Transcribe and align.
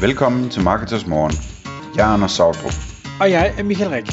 Velkommen 0.00 0.50
til 0.50 0.62
Marketers 0.62 1.06
Morgen. 1.06 1.32
Jeg 1.96 2.08
er 2.08 2.12
Anders 2.14 2.32
Sautrup. 2.32 2.72
Og 3.20 3.30
jeg 3.30 3.54
er 3.58 3.62
Michael 3.62 3.90
Rik. 3.90 4.06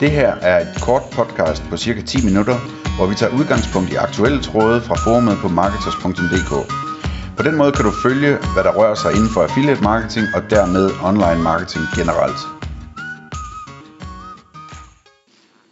Det 0.00 0.10
her 0.10 0.30
er 0.34 0.60
et 0.60 0.82
kort 0.82 1.02
podcast 1.12 1.62
på 1.70 1.76
cirka 1.76 2.00
10 2.00 2.24
minutter, 2.24 2.56
hvor 2.96 3.06
vi 3.06 3.14
tager 3.14 3.38
udgangspunkt 3.38 3.92
i 3.92 3.94
aktuelle 3.94 4.42
tråde 4.42 4.80
fra 4.80 4.94
forumet 4.94 5.36
på 5.42 5.48
marketers.dk. 5.48 6.52
På 7.36 7.42
den 7.42 7.56
måde 7.56 7.72
kan 7.72 7.84
du 7.84 7.92
følge, 8.02 8.32
hvad 8.54 8.64
der 8.64 8.72
rører 8.78 8.94
sig 8.94 9.10
inden 9.16 9.30
for 9.34 9.40
affiliate 9.42 9.82
marketing 9.82 10.26
og 10.36 10.42
dermed 10.50 10.84
online 11.08 11.42
marketing 11.42 11.84
generelt. 11.98 12.40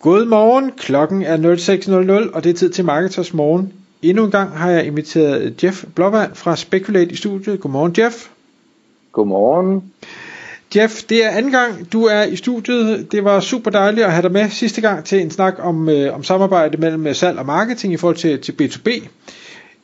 Godmorgen, 0.00 0.72
klokken 0.86 1.22
er 1.22 1.36
06.00, 1.36 2.34
og 2.34 2.44
det 2.44 2.50
er 2.50 2.54
tid 2.54 2.70
til 2.70 2.84
Marketers 2.84 3.34
Morgen. 3.34 3.72
Endnu 4.02 4.24
en 4.24 4.30
gang 4.30 4.58
har 4.58 4.70
jeg 4.70 4.84
inviteret 4.86 5.64
Jeff 5.64 5.84
Blåvand 5.94 6.34
fra 6.34 6.56
Speculate 6.56 7.12
i 7.12 7.16
studiet. 7.16 7.60
Godmorgen 7.60 7.94
Jeff. 7.98 8.14
Godmorgen. 9.14 9.92
Jeff, 10.76 11.02
det 11.08 11.24
er 11.24 11.28
anden 11.30 11.52
gang, 11.52 11.92
du 11.92 12.04
er 12.04 12.22
i 12.22 12.36
studiet. 12.36 13.12
Det 13.12 13.24
var 13.24 13.40
super 13.40 13.70
dejligt 13.70 14.06
at 14.06 14.12
have 14.12 14.22
dig 14.22 14.32
med 14.32 14.50
sidste 14.50 14.80
gang 14.80 15.04
til 15.04 15.20
en 15.20 15.30
snak 15.30 15.54
om, 15.58 15.88
øh, 15.88 16.14
om 16.14 16.22
samarbejde 16.22 16.78
mellem 16.78 17.06
øh, 17.06 17.14
salg 17.14 17.38
og 17.38 17.46
marketing 17.46 17.92
i 17.92 17.96
forhold 17.96 18.16
til, 18.16 18.40
til 18.40 18.52
B2B. 18.52 19.08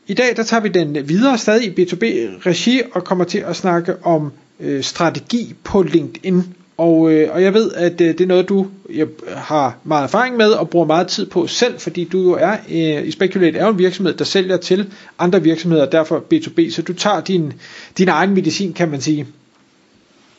I 0.06 0.14
dag 0.14 0.37
der 0.37 0.42
tager 0.42 0.60
vi 0.60 0.68
den 0.68 1.09
videre 1.09 1.38
stadig 1.38 1.78
i 1.78 1.84
B2B-regi 1.84 2.82
og 2.92 3.04
kommer 3.04 3.24
til 3.24 3.38
at 3.38 3.56
snakke 3.56 3.95
om 4.04 4.32
øh, 4.60 4.82
strategi 4.82 5.54
på 5.65 5.82
LinkedIn. 5.82 6.54
Og, 6.80 7.12
øh, 7.12 7.34
og 7.34 7.42
jeg 7.42 7.54
ved, 7.54 7.72
at 7.72 8.00
øh, 8.00 8.08
det 8.08 8.20
er 8.20 8.26
noget, 8.26 8.48
du 8.48 8.66
jeg 8.94 9.06
har 9.36 9.78
meget 9.84 10.04
erfaring 10.04 10.36
med 10.36 10.50
og 10.50 10.70
bruger 10.70 10.86
meget 10.86 11.08
tid 11.08 11.26
på 11.26 11.46
selv, 11.46 11.78
fordi 11.78 12.04
du 12.04 12.22
jo 12.22 12.32
er 12.32 12.52
øh, 12.52 13.06
i 13.06 13.10
Speculate 13.10 13.58
er 13.58 13.64
jo 13.64 13.70
en 13.70 13.78
virksomhed, 13.78 14.14
der 14.14 14.24
sælger 14.24 14.56
til 14.56 14.92
andre 15.18 15.42
virksomheder, 15.42 15.86
derfor 15.90 16.24
B2B, 16.34 16.70
så 16.70 16.82
du 16.82 16.92
tager 16.92 17.20
din, 17.20 17.52
din 17.98 18.08
egen 18.08 18.34
medicin, 18.34 18.72
kan 18.72 18.88
man 18.88 19.00
sige. 19.00 19.26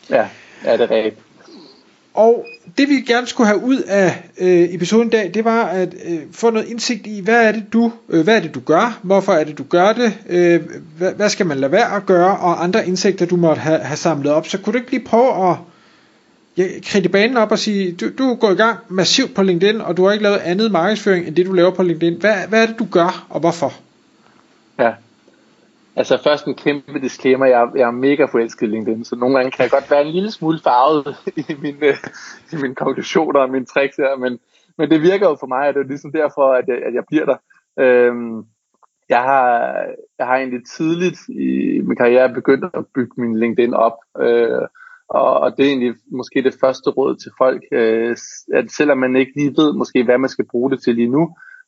Ja, 0.10 0.26
er 0.64 0.78
det 0.78 0.92
rigtigt. 0.92 1.16
Og 2.14 2.46
det 2.78 2.90
vi 2.90 2.94
gerne 2.94 3.28
skulle 3.28 3.48
have 3.48 3.64
ud 3.64 3.78
af 3.78 4.24
øh, 4.38 4.74
episoden 4.74 5.08
i 5.08 5.12
dag, 5.12 5.32
det 5.34 5.46
var 5.46 5.64
at 5.66 5.94
øh, 6.06 6.20
få 6.32 6.50
noget 6.50 6.68
indsigt 6.68 7.08
i, 7.08 7.22
hvad 7.24 7.48
er 7.48 7.52
det 7.52 7.64
du, 7.74 7.92
øh, 8.10 8.24
hvad 8.24 8.36
er 8.36 8.40
det 8.40 8.56
du 8.56 8.60
gør, 8.60 9.00
hvorfor 9.04 9.34
er 9.34 9.44
det 9.44 9.58
du 9.58 9.64
gør 9.64 9.94
det, 9.94 10.14
øh, 10.30 10.62
hvad, 10.98 11.14
hvad 11.14 11.30
skal 11.30 11.46
man 11.46 11.58
lade 11.58 11.72
være 11.72 11.96
at 11.96 12.06
gøre, 12.06 12.38
og 12.38 12.64
andre 12.64 12.88
indsigter 12.88 13.26
du 13.26 13.36
måtte 13.36 13.60
have, 13.60 13.80
have 13.80 13.98
samlet 13.98 14.32
op. 14.32 14.48
Så 14.48 14.58
kunne 14.58 14.74
du 14.74 14.78
ikke 14.78 14.92
lige 14.92 15.06
prøve 15.06 15.50
at 15.50 15.56
ja, 15.56 15.71
kridte 16.86 17.10
banen 17.10 17.38
op 17.38 17.52
og 17.52 17.60
sige, 17.60 17.96
du, 17.96 18.06
du 18.18 18.24
er 18.24 18.36
gået 18.36 18.54
i 18.54 18.58
gang 18.58 18.78
massivt 18.90 19.36
på 19.36 19.44
LinkedIn, 19.44 19.82
og 19.82 19.98
du 19.98 20.04
har 20.04 20.12
ikke 20.12 20.24
lavet 20.24 20.38
andet 20.38 20.72
markedsføring 20.72 21.28
end 21.28 21.36
det 21.36 21.46
du 21.46 21.52
laver 21.52 21.72
på 21.72 21.84
LinkedIn. 21.84 22.20
Hvad, 22.20 22.48
hvad 22.50 22.64
er 22.64 22.68
det 22.68 22.80
du 22.80 22.88
gør, 22.92 23.26
og 23.30 23.40
hvorfor? 23.40 23.72
Ja, 24.80 24.94
Altså 25.96 26.20
først 26.24 26.48
en 26.48 26.56
kæmpe 26.56 27.00
disclaimer, 27.00 27.46
jeg, 27.46 27.72
jeg 27.76 27.88
er 27.88 27.92
mega 27.92 28.26
forelsket 28.26 28.68
i 28.68 28.70
LinkedIn, 28.70 29.04
så 29.04 29.16
nogle 29.16 29.36
gange 29.36 29.52
kan 29.52 29.64
jeg 29.64 29.72
godt 29.72 29.92
være 29.92 30.02
en 30.02 30.12
lille 30.12 30.32
smule 30.32 30.60
farvet 30.64 31.16
i 31.50 31.56
mine, 31.62 31.88
øh, 31.88 31.98
i 32.54 32.56
mine 32.62 32.76
konklusioner 32.76 33.40
og 33.40 33.50
mine 33.50 33.66
tricks 33.66 33.96
her, 33.96 34.16
men, 34.16 34.40
men 34.78 34.90
det 34.90 35.02
virker 35.02 35.30
jo 35.30 35.38
for 35.40 35.48
mig, 35.48 35.68
og 35.68 35.74
det 35.74 35.80
er 35.80 35.88
ligesom 35.88 36.12
derfor, 36.12 36.54
at 36.54 36.66
jeg, 36.68 36.78
at 36.78 36.94
jeg 36.94 37.04
bliver 37.10 37.26
der. 37.26 37.38
Øhm, 37.80 38.46
jeg, 39.10 39.22
har, 39.22 39.76
jeg 40.20 40.26
har 40.28 40.36
egentlig 40.36 40.66
tidligt 40.66 41.20
i 41.30 41.82
min 41.84 41.98
karriere 41.98 42.34
begyndt 42.34 42.66
at 42.74 42.86
bygge 42.96 43.22
min 43.22 43.40
LinkedIn 43.40 43.74
op, 43.74 43.98
øh, 44.20 44.62
og, 45.20 45.40
og 45.44 45.58
det 45.58 45.64
er 45.66 45.70
egentlig 45.70 45.94
måske 46.12 46.44
det 46.44 46.56
første 46.62 46.90
råd 46.90 47.16
til 47.16 47.32
folk, 47.38 47.62
øh, 47.72 48.16
at 48.54 48.72
selvom 48.78 48.98
man 48.98 49.16
ikke 49.16 49.32
lige 49.36 49.54
ved 49.58 49.74
måske, 49.74 50.04
hvad 50.04 50.18
man 50.18 50.30
skal 50.30 50.46
bruge 50.52 50.72
det 50.72 50.84
til 50.84 50.96
lige 50.96 51.16
nu, 51.18 51.24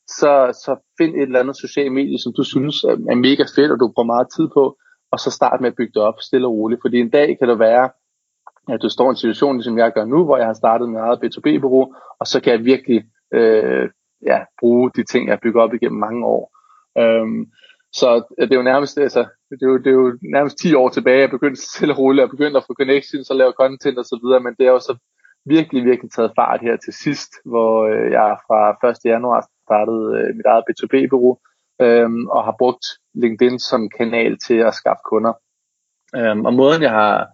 så, 0.06 0.32
så 0.64 0.72
find 0.98 1.14
et 1.14 1.22
eller 1.22 1.40
andet 1.40 1.56
socialt 1.56 1.92
medie, 1.92 2.18
som 2.18 2.32
du 2.36 2.44
synes 2.44 2.76
er 2.84 3.14
mega 3.14 3.44
fedt, 3.56 3.72
og 3.72 3.80
du 3.80 3.92
bruger 3.94 4.12
meget 4.14 4.28
tid 4.36 4.48
på, 4.56 4.64
og 5.12 5.18
så 5.18 5.30
start 5.30 5.60
med 5.60 5.70
at 5.70 5.76
bygge 5.76 5.92
det 5.94 6.02
op 6.02 6.14
stille 6.20 6.46
og 6.46 6.52
roligt. 6.52 6.80
Fordi 6.82 6.98
en 7.00 7.10
dag 7.10 7.38
kan 7.38 7.48
det 7.48 7.58
være, 7.58 7.90
at 8.68 8.82
du 8.82 8.88
står 8.88 9.06
i 9.06 9.10
en 9.10 9.16
situation, 9.16 9.62
som 9.62 9.78
jeg 9.78 9.92
gør 9.92 10.04
nu, 10.04 10.24
hvor 10.24 10.36
jeg 10.36 10.46
har 10.46 10.60
startet 10.62 10.88
med 10.88 11.00
eget 11.00 11.18
B2B-bureau, 11.22 11.94
og 12.20 12.26
så 12.26 12.40
kan 12.40 12.52
jeg 12.52 12.64
virkelig 12.64 13.04
øh, 13.34 13.88
ja, 14.26 14.38
bruge 14.60 14.90
de 14.96 15.04
ting, 15.04 15.28
jeg 15.28 15.38
bygger 15.42 15.62
op 15.62 15.74
igennem 15.74 16.00
mange 16.00 16.26
år. 16.26 16.44
Øhm, 16.98 17.46
så 18.00 18.08
øh, 18.38 18.48
det 18.48 18.54
er 18.54 18.60
jo 18.62 18.70
nærmest, 18.72 18.98
altså, 18.98 19.22
det 19.50 19.62
er 19.62 19.70
jo, 19.72 19.78
det 19.78 19.86
er 19.86 19.98
jo 20.02 20.18
nærmest 20.36 20.58
10 20.58 20.74
år 20.74 20.88
tilbage, 20.88 21.20
jeg 21.20 21.30
begyndte 21.30 21.60
selv 21.78 21.90
at 21.90 21.98
rulle, 21.98 22.22
jeg 22.22 22.30
begyndte 22.30 22.58
at 22.58 22.66
få 22.66 22.74
connections 22.74 23.30
og 23.30 23.36
lave 23.36 23.52
content 23.62 23.98
og 23.98 24.04
så 24.04 24.16
videre, 24.22 24.40
men 24.40 24.54
det 24.58 24.66
er 24.66 24.70
jo 24.70 24.80
så 24.80 24.94
virkelig, 25.46 25.84
virkelig 25.84 26.10
taget 26.12 26.32
fart 26.38 26.60
her 26.60 26.76
til 26.76 26.92
sidst, 26.92 27.32
hvor 27.44 27.86
øh, 27.92 28.10
jeg 28.10 28.36
fra 28.46 28.88
1. 28.90 28.96
januar 29.04 29.48
startede 29.66 30.06
øh, 30.18 30.36
mit 30.36 30.46
eget 30.46 30.64
B2B-bureau 30.68 31.34
øhm, 31.84 32.26
og 32.26 32.44
har 32.44 32.54
brugt 32.58 32.84
LinkedIn 33.14 33.58
som 33.58 33.90
kanal 33.98 34.38
til 34.46 34.58
at 34.68 34.74
skaffe 34.74 35.02
kunder. 35.10 35.32
Øhm, 36.16 36.44
og 36.46 36.52
måden 36.54 36.82
jeg 36.82 36.90
har, 36.90 37.28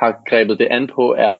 har 0.00 0.10
grebet 0.28 0.58
det 0.58 0.68
an 0.70 0.86
på 0.94 1.14
er, 1.14 1.34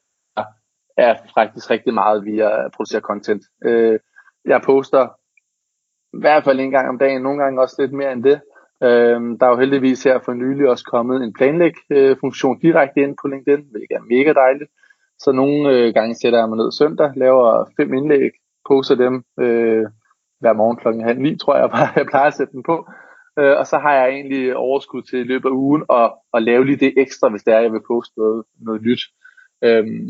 er 0.96 1.14
faktisk 1.34 1.70
rigtig 1.70 1.94
meget 1.94 2.24
via 2.24 2.64
at 2.64 2.72
producere 2.72 3.00
content. 3.00 3.42
Øh, 3.64 3.98
jeg 4.44 4.62
poster 4.62 5.04
i 6.16 6.20
hvert 6.20 6.44
fald 6.44 6.60
en 6.60 6.70
gang 6.70 6.88
om 6.88 6.98
dagen, 6.98 7.22
nogle 7.22 7.42
gange 7.42 7.60
også 7.60 7.76
lidt 7.78 7.92
mere 7.92 8.12
end 8.12 8.24
det. 8.24 8.40
Øhm, 8.82 9.38
der 9.38 9.46
er 9.46 9.50
jo 9.50 9.58
heldigvis 9.58 10.04
her 10.04 10.18
for 10.24 10.32
nylig 10.32 10.68
også 10.68 10.84
kommet 10.84 11.22
en 11.22 11.32
planlæg-funktion 11.32 12.60
direkte 12.60 13.00
ind 13.00 13.16
på 13.22 13.28
LinkedIn, 13.28 13.64
hvilket 13.70 13.96
er 13.96 14.08
mega 14.14 14.32
dejligt. 14.32 14.70
Så 15.18 15.32
nogle 15.32 15.70
øh, 15.70 15.94
gange 15.94 16.14
sætter 16.14 16.38
jeg 16.38 16.48
mig 16.48 16.58
ned 16.58 16.72
søndag, 16.72 17.12
laver 17.16 17.70
fem 17.76 17.94
indlæg, 17.94 18.30
poster 18.68 18.94
dem 18.94 19.24
øh, 19.40 19.84
hver 20.40 20.52
morgen 20.52 20.76
klokken 20.76 21.04
halv 21.04 21.18
ni, 21.18 21.38
tror 21.38 21.56
jeg, 21.56 21.70
jeg 21.96 22.06
plejer 22.06 22.26
at 22.26 22.34
sætte 22.34 22.52
den 22.52 22.62
på. 22.62 22.88
Øh, 23.38 23.58
og 23.58 23.66
så 23.66 23.78
har 23.78 23.94
jeg 23.94 24.08
egentlig 24.08 24.56
overskud 24.56 25.02
til 25.02 25.18
i 25.18 25.30
løbet 25.32 25.48
af 25.48 25.52
ugen 25.52 25.84
at, 25.90 26.12
at 26.34 26.42
lave 26.42 26.66
lige 26.66 26.84
det 26.84 26.94
ekstra, 26.96 27.28
hvis 27.28 27.42
det 27.42 27.54
er, 27.54 27.60
jeg 27.60 27.72
vil 27.72 27.88
poste 27.90 28.18
noget, 28.18 28.44
noget 28.60 28.82
nyt. 28.82 29.02
Øhm, 29.64 30.08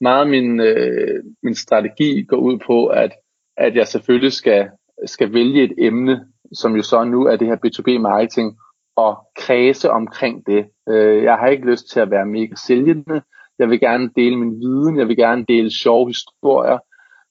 meget 0.00 0.20
af 0.20 0.28
min, 0.28 0.60
øh, 0.60 1.24
min 1.42 1.54
strategi 1.54 2.22
går 2.22 2.36
ud 2.36 2.58
på, 2.66 2.86
at, 2.86 3.12
at 3.56 3.76
jeg 3.76 3.86
selvfølgelig 3.86 4.32
skal, 4.32 4.68
skal 5.06 5.32
vælge 5.32 5.62
et 5.62 5.74
emne, 5.78 6.26
som 6.52 6.76
jo 6.76 6.82
så 6.82 7.04
nu 7.04 7.26
er 7.26 7.36
det 7.36 7.48
her 7.48 7.56
B2B 7.56 7.98
marketing, 7.98 8.58
og 8.96 9.18
kredse 9.36 9.90
omkring 9.90 10.46
det. 10.46 10.66
Øh, 10.88 11.22
jeg 11.22 11.34
har 11.34 11.46
ikke 11.46 11.66
lyst 11.66 11.90
til 11.92 12.00
at 12.00 12.10
være 12.10 12.26
mega 12.26 12.54
sælgende. 12.66 13.22
Jeg 13.58 13.70
vil 13.70 13.80
gerne 13.80 14.10
dele 14.16 14.36
min 14.36 14.60
viden, 14.60 14.98
jeg 14.98 15.08
vil 15.08 15.16
gerne 15.16 15.44
dele 15.48 15.70
sjove 15.70 16.06
historier, 16.06 16.78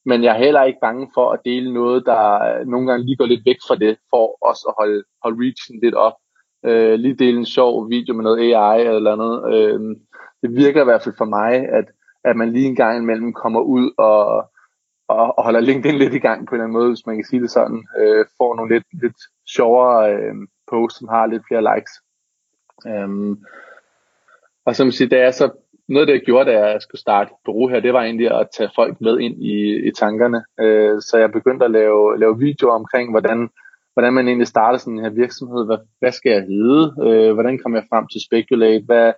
men 0.06 0.24
jeg 0.24 0.36
er 0.36 0.44
heller 0.44 0.64
ikke 0.64 0.80
bange 0.82 1.12
for 1.14 1.32
at 1.32 1.40
dele 1.46 1.74
noget, 1.74 2.06
der 2.06 2.24
nogle 2.66 2.88
gange 2.88 3.06
lige 3.06 3.18
går 3.18 3.26
lidt 3.26 3.46
væk 3.46 3.60
fra 3.68 3.76
det, 3.76 3.98
for 4.10 4.38
også 4.50 4.66
at 4.68 4.74
holde, 4.80 5.04
holde 5.24 5.38
reachen 5.44 5.80
lidt 5.84 5.96
op. 5.96 6.14
Øh, 6.66 6.94
lige 7.00 7.16
dele 7.16 7.38
en 7.38 7.46
sjov 7.46 7.90
video 7.90 8.14
med 8.14 8.24
noget 8.24 8.40
AI 8.40 8.82
eller 8.96 9.16
noget. 9.16 9.40
Øh, 9.54 9.80
det 10.42 10.56
virker 10.56 10.82
i 10.82 10.84
hvert 10.84 11.04
fald 11.04 11.16
for 11.18 11.26
mig, 11.26 11.54
at, 11.54 11.86
at 12.24 12.36
man 12.36 12.54
lige 12.54 12.68
en 12.68 12.76
gang 12.76 13.04
imellem 13.04 13.34
kommer 13.34 13.62
ud 13.62 13.92
og, 13.98 14.50
og, 15.10 15.38
og 15.38 15.44
holder 15.44 15.60
LinkedIn 15.60 15.98
lidt 15.98 16.14
i 16.14 16.20
gang 16.28 16.48
på 16.48 16.56
en 16.56 16.56
eller 16.56 16.64
anden 16.64 16.80
måde, 16.80 16.90
hvis 16.90 17.06
man 17.06 17.16
kan 17.16 17.26
sige 17.26 17.42
det 17.42 17.52
sådan. 17.52 17.88
Øh, 18.00 18.26
får 18.38 18.56
nogle 18.56 18.74
lidt, 18.76 18.88
lidt 19.02 19.20
sjovere 19.56 20.14
øh, 20.14 20.36
posts, 20.72 21.00
som 21.00 21.08
har 21.08 21.26
lidt 21.26 21.44
flere 21.48 21.68
likes. 21.70 21.94
Øh, 22.88 23.38
og 24.66 24.76
som 24.76 24.92
siger, 24.92 25.10
det 25.10 25.20
er 25.20 25.32
så 25.32 25.50
noget, 25.90 26.10
jeg 26.10 26.22
gjorde, 26.26 26.52
da 26.52 26.68
jeg 26.68 26.82
skulle 26.82 27.02
starte 27.02 27.32
bureau 27.46 27.68
her, 27.68 27.80
det 27.80 27.94
var 27.94 28.04
egentlig 28.04 28.40
at 28.40 28.48
tage 28.58 28.70
folk 28.76 29.02
med 29.02 29.20
ind 29.20 29.44
i, 29.44 29.88
i 29.88 29.92
tankerne. 29.92 30.44
Øh, 30.60 31.02
så 31.02 31.18
jeg 31.18 31.32
begyndte 31.32 31.66
at 31.66 31.72
lave, 31.72 32.20
lave 32.20 32.40
videoer 32.40 32.74
omkring, 32.74 33.12
hvordan, 33.12 33.50
hvordan 33.94 34.14
man 34.14 34.28
egentlig 34.28 34.48
starter 34.48 34.78
sådan 34.78 34.98
en 34.98 35.04
her 35.04 35.10
virksomhed. 35.10 35.66
Hvad, 35.66 35.78
hvad 36.00 36.12
skal 36.12 36.32
jeg 36.32 36.42
hedde? 36.42 36.84
Øh, 37.06 37.34
hvordan 37.34 37.60
kommer 37.60 37.80
jeg 37.80 37.88
frem 37.90 38.08
til 38.08 38.22
Speculate? 38.28 38.86
Hvad, 38.86 39.14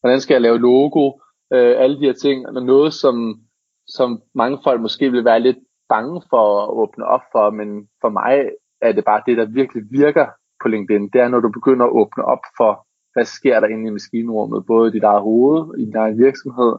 hvordan 0.00 0.20
skal 0.20 0.34
jeg 0.34 0.42
lave 0.42 0.58
logo? 0.58 1.12
Øh, 1.52 1.74
alle 1.78 2.00
de 2.00 2.06
her 2.06 2.12
ting. 2.12 2.46
Og 2.48 2.62
noget, 2.62 2.92
som, 2.94 3.40
som 3.88 4.22
mange 4.34 4.58
folk 4.64 4.80
måske 4.80 5.10
vil 5.10 5.24
være 5.24 5.40
lidt 5.40 5.58
bange 5.88 6.22
for 6.30 6.62
at 6.62 6.68
åbne 6.68 7.04
op 7.04 7.20
for, 7.32 7.50
men 7.50 7.88
for 8.00 8.08
mig 8.08 8.50
er 8.80 8.92
det 8.92 9.04
bare 9.04 9.22
det, 9.26 9.36
der 9.36 9.44
virkelig 9.44 9.82
virker 9.90 10.26
på 10.62 10.68
LinkedIn. 10.68 11.08
Det 11.08 11.20
er, 11.20 11.28
når 11.28 11.40
du 11.40 11.48
begynder 11.48 11.86
at 11.86 11.92
åbne 11.92 12.24
op 12.24 12.44
for 12.56 12.86
hvad 13.12 13.24
sker 13.24 13.60
der 13.60 13.68
inde 13.68 13.88
i 13.88 13.90
maskinrummet, 13.90 14.66
både 14.66 14.88
i 14.88 14.92
dit 14.92 15.02
eget 15.02 15.22
hoved, 15.22 15.78
i 15.78 15.84
din 15.84 15.96
egen 15.96 16.18
virksomhed, 16.18 16.72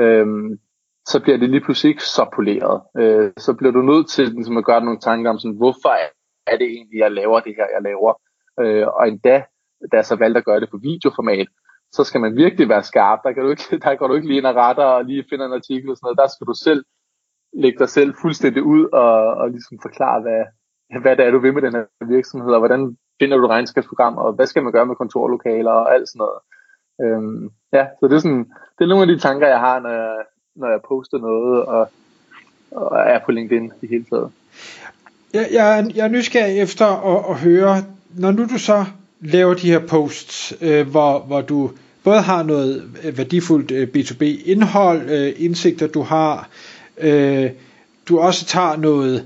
øhm, 0.00 0.58
så 1.06 1.20
bliver 1.22 1.38
det 1.38 1.50
lige 1.50 1.64
pludselig 1.64 1.90
ikke 1.90 2.04
så 2.04 2.28
poleret. 2.34 2.80
Øh, 2.96 3.30
så 3.36 3.54
bliver 3.54 3.72
du 3.72 3.82
nødt 3.82 4.08
til 4.08 4.28
ligesom, 4.28 4.56
at 4.56 4.64
gøre 4.64 4.84
nogle 4.84 5.00
tanker 5.00 5.30
om, 5.30 5.38
sådan, 5.38 5.56
hvorfor 5.56 5.94
er 6.46 6.56
det 6.56 6.66
egentlig, 6.66 6.98
jeg 6.98 7.12
laver 7.12 7.40
det 7.40 7.54
her, 7.58 7.66
jeg 7.74 7.82
laver. 7.82 8.12
Øh, 8.60 8.86
og 8.86 9.08
endda, 9.08 9.36
da 9.92 9.96
jeg 9.96 10.04
så 10.04 10.16
valgte 10.16 10.38
at 10.38 10.44
gøre 10.44 10.60
det 10.60 10.70
på 10.70 10.78
videoformat, 10.82 11.48
så 11.92 12.04
skal 12.04 12.20
man 12.20 12.36
virkelig 12.36 12.68
være 12.68 12.82
skarp. 12.82 13.18
Der, 13.24 13.32
kan 13.32 13.42
du 13.42 13.50
ikke, 13.50 13.78
der 13.84 13.94
går 13.94 14.06
du 14.06 14.14
ikke 14.14 14.26
lige 14.26 14.38
ind 14.38 14.46
og 14.46 14.54
retter 14.54 14.84
og 14.84 15.04
lige 15.04 15.24
finder 15.30 15.46
en 15.46 15.52
artikel 15.52 15.90
og 15.90 15.96
sådan 15.96 16.06
noget. 16.06 16.18
Der 16.18 16.28
skal 16.34 16.46
du 16.46 16.54
selv 16.54 16.84
lægge 17.52 17.78
dig 17.78 17.88
selv 17.88 18.14
fuldstændig 18.22 18.62
ud 18.62 18.84
og, 18.92 19.14
og 19.40 19.50
ligesom 19.50 19.78
forklare, 19.82 20.20
hvad, 20.20 20.42
hvad 21.02 21.16
det 21.16 21.26
er, 21.26 21.30
du 21.30 21.38
vil 21.38 21.54
med 21.54 21.62
den 21.62 21.74
her 21.74 21.84
virksomhed, 22.06 22.52
og 22.52 22.58
hvordan 22.58 22.96
finder 23.20 23.36
du 23.36 23.46
regnskabsprogram, 23.46 24.18
og 24.18 24.32
hvad 24.32 24.46
skal 24.46 24.62
man 24.62 24.72
gøre 24.72 24.86
med 24.86 24.96
kontorlokaler 24.96 25.70
og 25.70 25.94
alt 25.94 26.08
sådan 26.08 26.22
noget. 26.24 26.40
Øhm, 27.02 27.50
ja, 27.72 27.86
så 28.00 28.08
det 28.08 28.14
er, 28.14 28.18
sådan, 28.18 28.44
det 28.78 28.84
er 28.84 28.88
nogle 28.92 29.02
af 29.02 29.08
de 29.08 29.18
tanker, 29.18 29.48
jeg 29.48 29.60
har, 29.60 29.80
når 29.80 29.90
jeg, 29.90 30.24
når 30.56 30.68
jeg 30.68 30.80
poster 30.88 31.18
noget, 31.18 31.64
og, 31.64 31.88
og 32.70 32.98
er 32.98 33.18
på 33.24 33.30
LinkedIn 33.32 33.72
i 33.82 33.86
hele 33.86 34.04
taget. 34.04 34.32
Jeg, 35.34 35.46
jeg, 35.52 35.90
jeg 35.94 36.04
er 36.04 36.08
nysgerrig 36.08 36.60
efter 36.60 36.86
at, 36.86 37.30
at 37.30 37.36
høre, 37.40 37.76
når 38.18 38.30
nu 38.30 38.42
du 38.42 38.58
så 38.58 38.84
laver 39.20 39.54
de 39.54 39.70
her 39.70 39.78
posts, 39.78 40.54
øh, 40.60 40.88
hvor, 40.88 41.18
hvor 41.18 41.40
du 41.40 41.70
både 42.04 42.20
har 42.20 42.42
noget 42.42 42.84
øh, 43.04 43.18
værdifuldt 43.18 43.70
øh, 43.70 43.88
B2B 43.96 44.24
indhold, 44.50 45.10
øh, 45.10 45.32
indsigter 45.36 45.86
du 45.86 46.02
har, 46.02 46.48
øh, 46.98 47.50
du 48.08 48.18
også 48.18 48.44
tager 48.44 48.76
noget 48.76 49.24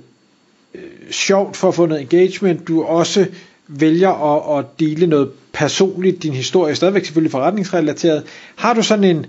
øh, 0.74 0.82
sjovt 1.10 1.56
for 1.56 1.68
at 1.68 1.74
få 1.74 1.86
noget 1.86 2.02
engagement, 2.02 2.68
du 2.68 2.82
også 2.82 3.26
vælger 3.68 4.10
at, 4.10 4.58
at 4.58 4.80
dele 4.80 5.06
noget 5.06 5.30
personligt, 5.52 6.22
din 6.22 6.32
historie, 6.32 6.74
stadigvæk 6.74 7.04
selvfølgelig 7.04 7.30
forretningsrelateret. 7.30 8.22
Har 8.56 8.74
du 8.74 8.82
sådan 8.82 9.04
en, 9.04 9.26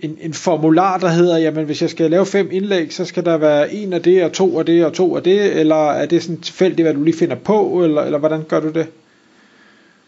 en, 0.00 0.18
en 0.20 0.34
formular, 0.34 0.98
der 0.98 1.08
hedder, 1.08 1.38
jamen 1.38 1.64
hvis 1.64 1.82
jeg 1.82 1.90
skal 1.90 2.10
lave 2.10 2.26
fem 2.26 2.48
indlæg, 2.52 2.92
så 2.92 3.04
skal 3.04 3.24
der 3.24 3.36
være 3.36 3.74
en 3.74 3.92
af 3.92 4.02
det, 4.02 4.24
og 4.24 4.32
to 4.32 4.58
af 4.58 4.66
det, 4.66 4.84
og 4.84 4.92
to 4.92 5.16
af 5.16 5.22
det, 5.22 5.60
eller 5.60 5.90
er 5.90 6.06
det 6.06 6.22
sådan 6.22 6.40
tilfældigt, 6.40 6.86
hvad 6.86 6.94
du 6.94 7.02
lige 7.02 7.16
finder 7.16 7.36
på, 7.36 7.84
eller, 7.84 8.02
eller 8.02 8.18
hvordan 8.18 8.42
gør 8.42 8.60
du 8.60 8.68
det? 8.68 8.86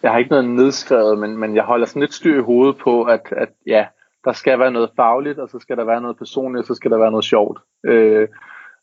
Jeg 0.02 0.10
har 0.10 0.18
ikke 0.18 0.30
noget 0.30 0.48
nedskrevet, 0.48 1.18
men, 1.18 1.36
men 1.36 1.56
jeg 1.56 1.64
holder 1.64 1.86
sådan 1.86 2.00
lidt 2.00 2.14
styr 2.14 2.38
i 2.38 2.44
hovedet 2.44 2.76
på, 2.76 3.04
at, 3.04 3.20
at 3.36 3.48
ja, 3.66 3.86
der 4.24 4.32
skal 4.32 4.58
være 4.58 4.70
noget 4.70 4.90
fagligt, 4.96 5.38
og 5.38 5.48
så 5.48 5.58
skal 5.58 5.76
der 5.76 5.84
være 5.84 6.00
noget 6.00 6.18
personligt, 6.18 6.60
og 6.60 6.66
så 6.66 6.74
skal 6.74 6.90
der 6.90 6.98
være 6.98 7.10
noget 7.10 7.24
sjovt. 7.24 7.58
Øh, 7.86 8.28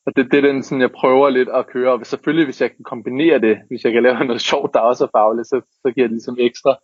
og 0.06 0.16
det, 0.16 0.31
det 0.31 0.38
er 0.38 0.51
den, 0.51 0.63
sådan, 0.63 0.81
jeg 0.81 0.92
prøver 0.92 1.30
lidt 1.30 1.50
at 1.50 1.68
køre. 1.68 1.92
Og 1.92 2.06
selvfølgelig, 2.06 2.45
hvis 2.45 2.62
jeg 2.62 2.69
kan 2.69 2.83
kombinere 2.83 3.39
det, 3.39 3.57
hvis 3.68 3.83
jeg 3.83 3.94
kan 3.94 4.04
lave 4.04 4.25
noget 4.25 4.42
sjovt, 4.51 4.74
der 4.74 4.80
også 4.80 5.04
er 5.04 5.18
fagligt, 5.18 5.48
så, 5.48 5.62
så 5.81 5.92
giver 5.92 6.07
det 6.07 6.12
ligesom 6.12 6.38
ekstra. 6.39 6.75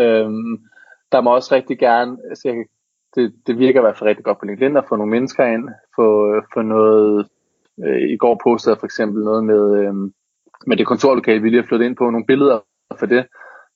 Øhm, 0.00 0.58
der 1.12 1.20
må 1.20 1.34
også 1.34 1.54
rigtig 1.54 1.78
gerne, 1.78 2.16
altså 2.28 2.48
jeg, 2.48 2.56
det, 3.14 3.34
det 3.46 3.58
virker 3.58 3.80
i 3.80 3.82
hvert 3.82 3.98
fald 3.98 4.08
rigtig 4.08 4.24
godt 4.24 4.38
på 4.38 4.44
LinkedIn 4.44 4.76
at 4.76 4.88
få 4.88 4.96
nogle 4.96 5.10
mennesker 5.10 5.44
ind, 5.44 5.68
få, 5.96 6.06
få 6.54 6.62
noget, 6.62 7.28
øh, 7.84 8.10
i 8.10 8.16
går 8.16 8.40
postede 8.44 8.72
jeg 8.72 8.80
for 8.80 8.86
eksempel 8.86 9.24
noget 9.24 9.44
med, 9.44 9.78
øh, 9.80 9.94
med 10.66 10.76
det 10.76 10.86
kontorlokale, 10.86 11.42
vi 11.42 11.48
lige 11.48 11.62
har 11.62 11.68
flyttet 11.68 11.86
ind 11.86 11.96
på, 11.96 12.10
nogle 12.10 12.26
billeder 12.26 12.58
for 12.98 13.06
det, 13.06 13.26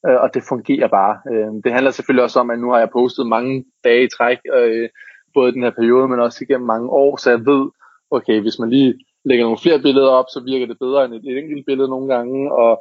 øh, 0.07 0.19
og 0.23 0.35
det 0.35 0.43
fungerer 0.49 0.89
bare. 0.89 1.15
Øh, 1.33 1.53
det 1.65 1.73
handler 1.73 1.91
selvfølgelig 1.91 2.25
også 2.25 2.41
om, 2.41 2.51
at 2.51 2.59
nu 2.59 2.71
har 2.71 2.79
jeg 2.79 2.91
postet 2.93 3.27
mange 3.27 3.65
dage 3.85 4.05
i 4.05 4.09
træk, 4.17 4.39
øh, 4.55 4.89
både 5.35 5.49
i 5.49 5.53
den 5.53 5.63
her 5.63 5.71
periode, 5.71 6.09
men 6.09 6.21
også 6.21 6.39
igennem 6.45 6.67
mange 6.67 6.89
år, 6.91 7.17
så 7.17 7.31
jeg 7.31 7.47
ved, 7.47 7.71
okay, 8.11 8.41
hvis 8.41 8.59
man 8.59 8.71
lige 8.71 8.95
lægger 9.25 9.45
nogle 9.45 9.63
flere 9.65 9.83
billeder 9.87 10.09
op, 10.09 10.29
så 10.29 10.41
virker 10.51 10.67
det 10.67 10.79
bedre 10.85 11.05
end 11.05 11.15
et, 11.15 11.25
et 11.31 11.39
enkelt 11.39 11.67
billede 11.67 11.89
nogle 11.89 12.09
gange, 12.15 12.53
og 12.53 12.73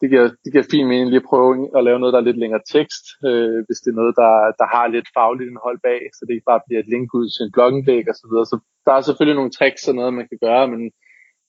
det 0.00 0.10
giver, 0.10 0.26
det 0.44 0.50
giver 0.52 0.70
fin 0.70 0.88
mening 0.88 1.08
lige 1.08 1.22
at 1.24 1.30
prøve 1.30 1.78
at 1.78 1.84
lave 1.84 1.98
noget, 1.98 2.12
der 2.12 2.20
er 2.20 2.28
lidt 2.28 2.42
længere 2.42 2.66
tekst, 2.74 3.04
øh, 3.28 3.58
hvis 3.66 3.80
det 3.82 3.90
er 3.90 4.00
noget, 4.00 4.14
der, 4.22 4.32
der 4.60 4.66
har 4.74 4.86
lidt 4.86 5.08
fagligt 5.16 5.48
indhold 5.50 5.78
bag, 5.88 6.00
så 6.12 6.20
det 6.24 6.32
ikke 6.34 6.50
bare 6.52 6.64
bliver 6.66 6.80
et 6.80 6.92
link 6.94 7.08
ud 7.18 7.26
til 7.30 7.42
en 7.44 7.54
blogindlæg 7.54 8.04
og 8.12 8.16
så 8.20 8.26
videre. 8.30 8.46
Så 8.52 8.56
der 8.86 8.92
er 8.92 9.02
selvfølgelig 9.04 9.38
nogle 9.38 9.54
tricks 9.56 9.88
og 9.88 9.94
noget, 9.94 10.18
man 10.20 10.28
kan 10.30 10.40
gøre, 10.46 10.64
men, 10.72 10.82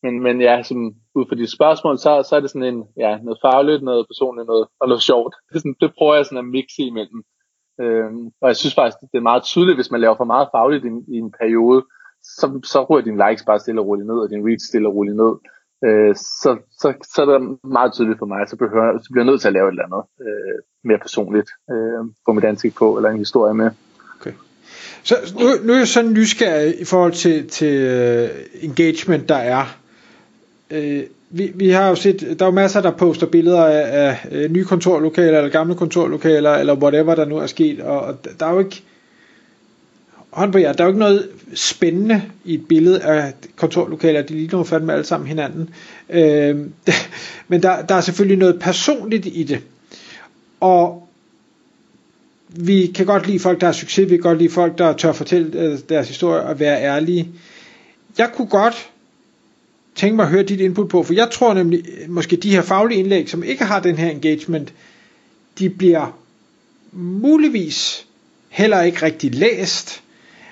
men, 0.05 0.13
men 0.25 0.35
ja, 0.41 0.63
som, 0.63 0.77
ud 1.15 1.25
fra 1.29 1.35
de 1.35 1.55
spørgsmål, 1.57 1.97
så, 1.97 2.11
så 2.29 2.35
er 2.35 2.39
det 2.39 2.49
sådan 2.51 2.69
en, 2.73 2.83
ja, 2.97 3.11
noget 3.25 3.39
fagligt, 3.45 3.83
noget 3.83 4.05
personligt, 4.11 4.47
noget, 4.47 4.65
og 4.81 4.87
noget 4.87 5.03
sjovt. 5.09 5.33
Det, 5.53 5.61
sådan, 5.61 5.75
det 5.81 5.91
prøver 5.97 6.15
jeg 6.15 6.25
sådan 6.25 6.43
at 6.43 6.51
mixe 6.55 6.81
imellem. 6.91 7.21
Øhm, 7.81 8.25
og 8.41 8.47
jeg 8.51 8.57
synes 8.57 8.75
faktisk, 8.75 8.97
det 9.11 9.17
er 9.17 9.29
meget 9.31 9.43
tydeligt, 9.43 9.77
hvis 9.77 9.91
man 9.91 10.01
laver 10.01 10.17
for 10.17 10.33
meget 10.33 10.47
fagligt 10.55 10.85
i, 10.85 10.91
i 11.13 11.15
en 11.25 11.31
periode, 11.39 11.79
så, 12.39 12.45
så 12.71 12.77
ryger 12.89 13.05
dine 13.05 13.21
likes 13.23 13.45
bare 13.45 13.59
stille 13.59 13.81
og 13.81 13.87
roligt 13.87 14.07
ned, 14.07 14.19
og 14.23 14.29
din 14.29 14.45
reach 14.47 14.67
stille 14.69 14.87
og 14.89 14.95
roligt 14.95 15.17
ned. 15.23 15.33
Øh, 15.85 16.15
så, 16.41 16.49
så, 16.81 16.87
så 17.13 17.17
er 17.21 17.27
det 17.31 17.57
meget 17.77 17.93
tydeligt 17.93 18.19
for 18.19 18.25
mig, 18.25 18.41
så, 18.47 18.55
behøver, 18.55 18.99
så 19.03 19.07
bliver 19.11 19.23
jeg 19.23 19.31
nødt 19.31 19.41
til 19.41 19.47
at 19.47 19.53
lave 19.53 19.67
et 19.67 19.71
eller 19.71 19.87
andet 19.87 20.03
øh, 20.25 20.57
mere 20.83 20.99
personligt, 21.05 21.49
øh, 21.71 22.01
få 22.25 22.31
mit 22.33 22.43
ansigt 22.43 22.75
på, 22.75 22.97
eller 22.97 23.09
en 23.09 23.25
historie 23.25 23.53
med. 23.53 23.69
Okay. 24.19 24.33
Så 25.03 25.15
nu, 25.39 25.45
nu 25.65 25.73
er 25.73 25.77
jeg 25.77 25.87
sådan 25.87 26.13
nysgerrig 26.13 26.81
i 26.81 26.85
forhold 26.85 27.13
til, 27.13 27.49
til 27.49 27.73
øh, 27.81 28.29
engagement, 28.61 29.29
der 29.29 29.41
er 29.55 29.63
øh, 30.71 31.03
vi, 31.29 31.51
vi 31.55 31.69
har 31.69 31.89
jo 31.89 31.95
set, 31.95 32.35
der 32.39 32.45
er 32.45 32.49
jo 32.49 32.55
masser, 32.55 32.81
der 32.81 32.91
poster 32.91 33.27
billeder 33.27 33.65
af, 33.65 34.07
af, 34.07 34.17
af 34.31 34.51
nye 34.51 34.65
kontorlokaler, 34.65 35.37
eller 35.37 35.49
gamle 35.49 35.75
kontorlokaler, 35.75 36.51
eller 36.51 36.75
whatever 36.75 37.15
der 37.15 37.25
nu 37.25 37.37
er 37.37 37.47
sket, 37.47 37.79
og, 37.79 37.99
og 37.99 38.17
der 38.39 38.45
er 38.45 38.53
jo 38.53 38.59
ikke, 38.59 38.83
hånd 40.35 40.51
på 40.51 40.57
jer, 40.57 40.73
der 40.73 40.83
er 40.83 40.87
jo 40.87 40.91
ikke 40.91 40.99
noget 40.99 41.29
spændende 41.53 42.23
i 42.45 42.53
et 42.53 42.67
billede 42.67 43.01
af 43.01 43.33
kontorlokaler, 43.55 44.21
de 44.21 44.33
ligner 44.33 44.57
jo 44.57 44.63
fandme 44.63 44.93
alle 44.93 45.05
sammen 45.05 45.27
hinanden. 45.27 45.69
Øh, 46.09 46.57
men 47.47 47.63
der, 47.63 47.81
der 47.81 47.95
er 47.95 48.01
selvfølgelig 48.01 48.37
noget 48.37 48.59
personligt 48.59 49.25
i 49.25 49.43
det. 49.43 49.61
Og 50.59 51.07
vi 52.49 52.91
kan 52.95 53.05
godt 53.05 53.27
lide 53.27 53.39
folk, 53.39 53.61
der 53.61 53.67
har 53.67 53.73
succes, 53.73 54.09
vi 54.09 54.15
kan 54.15 54.23
godt 54.23 54.37
lide 54.37 54.49
folk, 54.49 54.77
der 54.77 54.93
tør 54.93 55.11
fortælle 55.11 55.59
øh, 55.59 55.79
deres 55.89 56.07
historie 56.07 56.41
og 56.41 56.59
være 56.59 56.81
ærlige. 56.81 57.27
Jeg 58.17 58.29
kunne 58.33 58.47
godt 58.47 58.89
tænke 59.95 60.15
mig 60.15 60.23
at 60.23 60.31
høre 60.31 60.43
dit 60.43 60.59
input 60.59 60.89
på, 60.89 61.03
for 61.03 61.13
jeg 61.13 61.29
tror 61.31 61.53
nemlig, 61.53 61.83
måske 62.07 62.35
de 62.35 62.51
her 62.51 62.61
faglige 62.61 62.99
indlæg, 62.99 63.29
som 63.29 63.43
ikke 63.43 63.63
har 63.63 63.79
den 63.79 63.95
her 63.95 64.09
engagement, 64.09 64.73
de 65.59 65.69
bliver 65.69 66.17
muligvis 66.91 68.05
heller 68.49 68.81
ikke 68.81 69.05
rigtig 69.05 69.35
læst, 69.35 70.01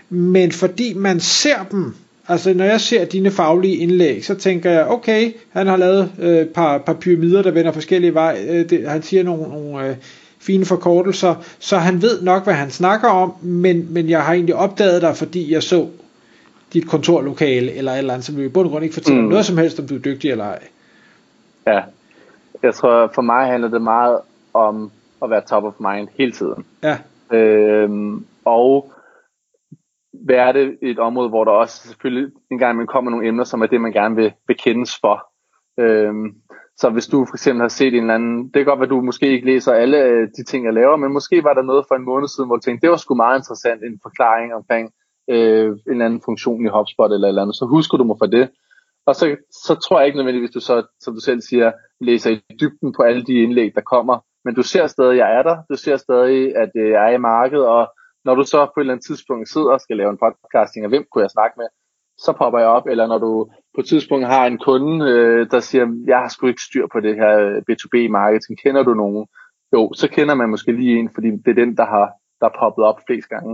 men 0.09 0.51
fordi 0.51 0.93
man 0.93 1.19
ser 1.19 1.63
dem, 1.71 1.95
altså 2.27 2.53
når 2.53 2.65
jeg 2.65 2.81
ser 2.81 3.05
dine 3.05 3.31
faglige 3.31 3.75
indlæg, 3.75 4.25
så 4.25 4.35
tænker 4.35 4.71
jeg, 4.71 4.87
okay, 4.87 5.31
han 5.49 5.67
har 5.67 5.77
lavet 5.77 6.11
øh, 6.19 6.29
et 6.29 6.39
øh, 6.39 6.47
par, 6.47 6.77
par 6.77 6.93
pyramider, 6.93 7.41
der 7.41 7.51
vender 7.51 7.71
forskellige 7.71 8.13
vej, 8.13 8.45
øh, 8.49 8.69
det, 8.69 8.89
han 8.89 9.03
siger 9.03 9.23
nogle, 9.23 9.49
nogle 9.49 9.87
øh, 9.87 9.95
fine 10.39 10.65
forkortelser, 10.65 11.35
så 11.59 11.77
han 11.77 12.01
ved 12.01 12.21
nok, 12.21 12.43
hvad 12.43 12.53
han 12.53 12.71
snakker 12.71 13.07
om, 13.07 13.33
men, 13.41 13.87
men 13.89 14.09
jeg 14.09 14.23
har 14.23 14.33
egentlig 14.33 14.55
opdaget 14.55 15.01
dig, 15.01 15.17
fordi 15.17 15.53
jeg 15.53 15.63
så 15.63 15.87
dit 16.73 16.89
kontorlokale, 16.89 17.71
eller 17.73 17.91
et 17.91 17.97
eller 17.97 18.13
andet, 18.13 18.25
som 18.25 18.39
i 18.39 18.47
bund 18.47 18.67
og 18.67 18.71
grund 18.71 18.83
ikke 18.83 18.93
fortæller 18.93 19.21
mm. 19.21 19.27
noget 19.27 19.45
som 19.45 19.57
helst, 19.57 19.79
om 19.79 19.87
du 19.87 19.95
er 19.95 19.99
dygtig 19.99 20.31
eller 20.31 20.45
ej. 20.45 20.67
Ja, 21.67 21.81
jeg 22.63 22.73
tror 22.73 23.11
for 23.15 23.21
mig 23.21 23.47
handler 23.47 23.69
det 23.69 23.81
meget 23.81 24.19
om 24.53 24.91
at 25.23 25.29
være 25.29 25.41
top 25.41 25.63
of 25.63 25.73
mind 25.79 26.07
hele 26.17 26.31
tiden. 26.31 26.65
Ja. 26.83 26.97
Øhm, 27.37 28.25
og 28.45 28.91
være 30.27 30.53
det 30.53 30.77
et 30.81 30.99
område, 30.99 31.29
hvor 31.29 31.43
der 31.43 31.51
også 31.51 31.87
selvfølgelig 31.87 32.31
en 32.51 32.57
gang 32.57 32.77
man 32.77 32.87
kommer 32.87 33.11
nogle 33.11 33.27
emner, 33.27 33.43
som 33.43 33.61
er 33.61 33.65
det, 33.65 33.81
man 33.81 33.91
gerne 33.91 34.15
vil 34.15 34.33
bekendes 34.47 34.91
for. 35.01 35.27
Øhm, 35.79 36.35
så 36.77 36.89
hvis 36.89 37.07
du 37.07 37.25
for 37.25 37.35
eksempel 37.35 37.61
har 37.61 37.67
set 37.67 37.93
en 37.93 37.99
eller 37.99 38.13
anden, 38.15 38.43
det 38.43 38.53
kan 38.53 38.65
godt 38.65 38.79
være, 38.79 38.85
at 38.85 38.89
du 38.89 39.01
måske 39.01 39.27
ikke 39.27 39.45
læser 39.45 39.73
alle 39.73 39.97
øh, 40.03 40.27
de 40.37 40.43
ting, 40.43 40.65
jeg 40.65 40.73
laver, 40.73 40.95
men 40.95 41.13
måske 41.13 41.43
var 41.43 41.53
der 41.53 41.61
noget 41.61 41.85
for 41.87 41.95
en 41.95 42.05
måned 42.05 42.27
siden, 42.27 42.47
hvor 42.47 42.55
du 42.55 42.61
tænkte, 42.61 42.81
det 42.81 42.89
var 42.89 42.97
sgu 42.97 43.15
meget 43.15 43.39
interessant, 43.39 43.83
en 43.83 43.99
forklaring 44.03 44.53
omkring 44.53 44.91
øh, 45.29 45.67
en 45.67 45.91
eller 45.91 46.05
anden 46.05 46.21
funktion 46.25 46.65
i 46.65 46.69
HubSpot 46.69 47.11
eller 47.11 47.27
eller 47.27 47.41
andet, 47.41 47.55
så 47.55 47.65
husker 47.65 47.97
du 47.97 48.03
mig 48.03 48.15
for 48.19 48.25
det. 48.25 48.49
Og 49.05 49.15
så, 49.15 49.35
så 49.65 49.75
tror 49.75 49.99
jeg 49.99 50.07
ikke 50.07 50.17
nødvendigvis, 50.17 50.49
hvis 50.49 50.63
du 50.63 50.65
så, 50.65 50.83
som 50.99 51.13
du 51.13 51.19
selv 51.19 51.41
siger, 51.41 51.71
læser 52.01 52.29
i 52.31 52.41
dybden 52.61 52.93
på 52.93 53.01
alle 53.03 53.23
de 53.23 53.33
indlæg, 53.33 53.75
der 53.75 53.81
kommer, 53.81 54.19
men 54.45 54.55
du 54.55 54.63
ser 54.63 54.87
stadig, 54.87 55.11
at 55.11 55.17
jeg 55.17 55.37
er 55.37 55.43
der, 55.43 55.57
du 55.69 55.75
ser 55.75 55.97
stadig, 55.97 56.55
at 56.55 56.71
øh, 56.75 56.89
jeg 56.89 57.11
er 57.11 57.15
i 57.15 57.17
markedet, 57.17 57.65
og 57.65 57.93
når 58.25 58.36
du 58.36 58.43
så 58.43 58.65
på 58.65 58.79
et 58.79 58.83
eller 58.83 58.93
andet 58.93 59.05
tidspunkt 59.05 59.50
sidder 59.50 59.71
og 59.71 59.81
skal 59.81 59.98
lave 59.98 60.09
en 60.09 60.21
podcasting, 60.24 60.86
og 60.86 60.89
hvem 60.89 61.05
kunne 61.12 61.21
jeg 61.21 61.29
snakke 61.29 61.55
med, 61.57 61.67
så 62.17 62.33
popper 62.33 62.59
jeg 62.59 62.67
op, 62.67 62.88
eller 62.88 63.07
når 63.07 63.17
du 63.17 63.50
på 63.75 63.81
et 63.81 63.88
tidspunkt 63.88 64.25
har 64.25 64.45
en 64.45 64.57
kunde, 64.57 65.09
øh, 65.12 65.51
der 65.51 65.59
siger, 65.59 65.86
jeg 66.07 66.17
har 66.17 66.27
sgu 66.27 66.48
ikke 66.48 66.62
styr 66.62 66.88
på 66.93 67.00
det 67.00 67.15
her 67.15 67.39
øh, 67.39 67.57
B2B-marketing, 67.67 68.55
kender 68.63 68.83
du 68.83 68.93
nogen? 68.93 69.27
Jo, 69.74 69.91
så 69.93 70.07
kender 70.09 70.36
man 70.36 70.50
måske 70.50 70.71
lige 70.71 71.00
en, 71.00 71.09
fordi 71.13 71.29
det 71.31 71.48
er 71.48 71.63
den, 71.63 71.77
der 71.77 71.86
har 71.86 72.13
der 72.43 72.50
er 72.50 72.59
poppet 72.59 72.86
op 72.86 73.00
flest 73.07 73.29
gange. 73.29 73.53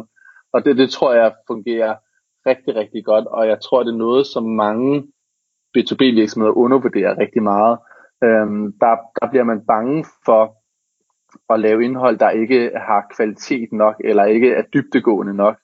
Og 0.53 0.65
det, 0.65 0.77
det 0.77 0.89
tror 0.89 1.13
jeg 1.13 1.33
fungerer 1.47 1.95
rigtig, 2.45 2.75
rigtig 2.75 3.05
godt, 3.05 3.27
og 3.27 3.47
jeg 3.47 3.61
tror, 3.61 3.83
det 3.83 3.93
er 3.93 3.97
noget, 3.97 4.27
som 4.27 4.43
mange 4.43 5.03
B2B-virksomheder 5.77 6.57
undervurderer 6.57 7.17
rigtig 7.17 7.43
meget. 7.43 7.77
Øhm, 8.23 8.73
der, 8.81 8.93
der 9.21 9.29
bliver 9.29 9.43
man 9.43 9.65
bange 9.65 10.05
for 10.25 10.55
at 11.53 11.59
lave 11.59 11.83
indhold, 11.83 12.17
der 12.17 12.29
ikke 12.29 12.71
har 12.75 13.01
kvalitet 13.15 13.71
nok, 13.71 13.95
eller 14.03 14.23
ikke 14.25 14.53
er 14.53 14.63
dybtegående 14.73 15.33
nok. 15.33 15.55